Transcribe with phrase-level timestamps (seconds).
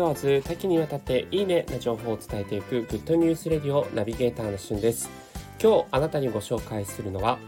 [0.00, 5.10] 問わず多岐にわたっていいねな情報を伝えていくグッドニュースレディオナビゲーターのしゅんです。
[5.62, 7.38] 今日あなたにご紹介するのは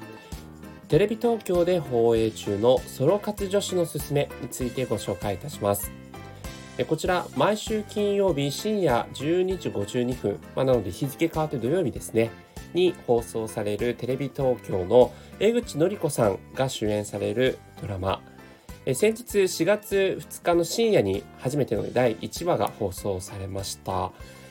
[0.88, 5.90] テレビ東京で放映中のソロ活女子のすすめについてご紹介いたします。
[6.86, 12.30] こちら毎週金曜日深夜12時52分、まあ、なので日付変わって土曜日ですね。
[12.74, 15.10] に放送されるテレビ東京の
[15.40, 18.20] 江口のり子さんが主演されるドラマ
[18.84, 24.10] え先日4月2日の深夜に初めての第1話が放送されました。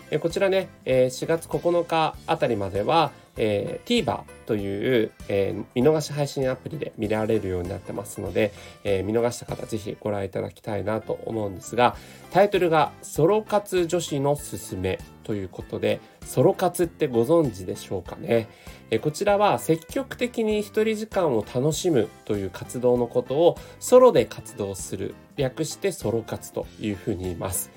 [0.10, 8.52] えこちらね、え4月9日あたりまでは、えー、TVer という、えー、見逃し配信アプリで見られるようになってますので、
[8.84, 11.96] えー、見逃した方ぜひご覧いただきたいなと思うんですが、
[12.32, 18.48] タイトルがソロ活女子のすすめということで、ソロ活ってご存知でしょうかね？
[18.90, 27.72] えこちらは積極的に一人時間を楽しむという活動のことをソロで活動する、略してソロ活というふうに言います。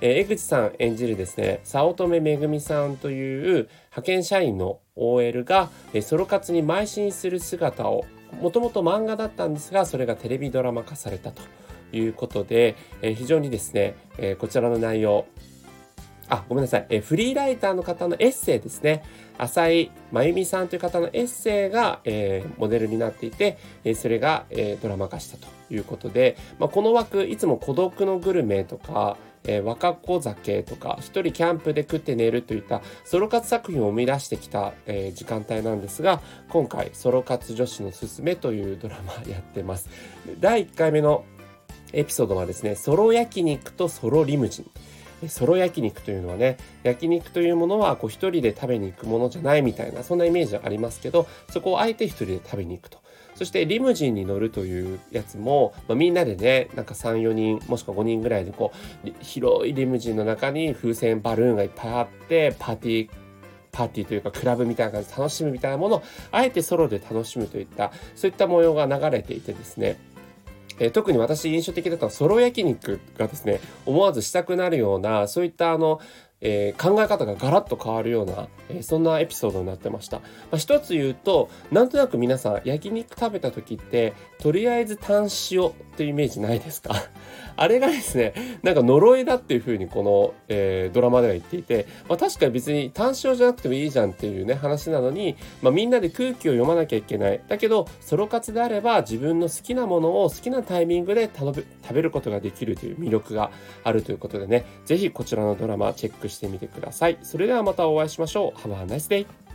[0.00, 5.70] え、江口さん演じるですね、早乙女めぐみさんという派遣社員の OL が、
[6.02, 8.04] ソロ活に邁進する姿を、
[8.40, 11.42] もともと漫画だったんですが、それがテレビドラマ化されたと
[11.92, 13.94] いうことで、非常にですね、
[14.38, 15.26] こちらの内容、
[16.28, 19.02] あ、ごめんなさい、えフリーライターの方のエッセイですね。
[19.38, 39.88] 浅井真由美さんという方のエッセイが、えー、モデルになっていて、え、それが、えー、ドラマ化したということで、まあ、この枠、いつも孤独のグルメとか、えー、若子酒とか、一人キャンプで食って寝るといったソロ活作品を生み出してきた、えー、時間帯なんですが、今回、ソロ活女子のすすめというドラマやってます。
[40.40, 41.24] 第1回目の
[41.92, 44.70] エピソードはですね、ソロ焼肉とソロリムジン。
[45.28, 52.98] ソロ焼肉というのはね、焼肉というものはこう一人で食べに行くものじゃないみたいな、そんなイメージがありますけど、そこをあえて一人で食べに行くと。
[53.34, 58.72] そしてリムジンに乗るというやつも、まあ、みんなでね、なんか3、4人、もしくは5人ぐらいでこ
[59.04, 63.10] う、広いリムジンの中に風船、バルーンがいっぱいあって、パーティー、
[63.76, 69.98] パーティーというかクラブみたいな感じで楽しむみたいなものをあえてソロで楽しむといったそういった模様が流れていてですね
[70.78, 76.00] えー、特に私印象的だったのはソロ焼肉がですね思わずしたくなるようなそういったあの
[76.40, 80.18] えー、考え方がガラッと変わるような、えー、そんなエピソードになってました。
[80.18, 86.94] まあ、一つ言うと、なんとなく皆さん焼肉食べた時って、とりあえず単塩っていうイメージないですか？
[87.58, 97.40] あれがですね、なんか呪いだっていう風にこの、えー、ドラマでは言っていて、まあ、確かに別に単勝じゃなくてもいいじゃんっていうね、話なのに、まあ、みんなで空気を読まなきゃいけない。
[97.48, 101.64] だけど、ソロ活であれば自分の好きなものを好きなタイミングで食
[101.94, 103.50] べることができるという魅力が
[103.84, 107.18] あるということでね、ぜひこちらのドラマチェッククしてみてください。
[107.22, 108.58] それではまたお会いしましょう。
[108.58, 109.45] Have a nice day!